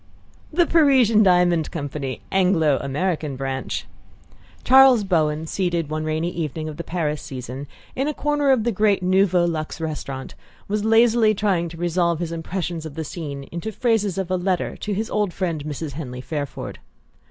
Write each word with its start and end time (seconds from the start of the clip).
XIX 0.49 0.57
"The 0.57 0.65
Parisian 0.65 1.21
Diamond 1.21 1.69
Company 1.69 2.21
Anglo 2.31 2.79
American 2.81 3.35
branch." 3.35 3.85
Charles 4.63 5.03
Bowen, 5.03 5.45
seated, 5.45 5.91
one 5.91 6.05
rainy 6.05 6.31
evening 6.31 6.67
of 6.67 6.77
the 6.77 6.83
Paris 6.83 7.21
season, 7.21 7.67
in 7.95 8.07
a 8.07 8.13
corner 8.15 8.49
of 8.49 8.63
the 8.63 8.71
great 8.71 9.03
Nouveau 9.03 9.45
Luxe 9.45 9.79
restaurant, 9.79 10.33
was 10.67 10.83
lazily 10.83 11.35
trying 11.35 11.69
to 11.69 11.77
resolve 11.77 12.17
his 12.17 12.31
impressions 12.31 12.83
of 12.83 12.95
the 12.95 13.03
scene 13.05 13.43
into 13.51 13.69
the 13.69 13.77
phrases 13.77 14.17
of 14.17 14.31
a 14.31 14.37
letter 14.37 14.75
to 14.77 14.91
his 14.91 15.11
old 15.11 15.33
friend 15.33 15.63
Mrs. 15.65 15.91
Henley 15.91 16.21
Fairford. 16.21 16.79